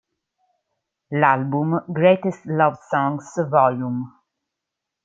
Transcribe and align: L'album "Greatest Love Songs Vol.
L'album 1.11 1.83
"Greatest 1.87 2.41
Love 2.45 2.79
Songs 2.89 3.39
Vol. 3.51 4.01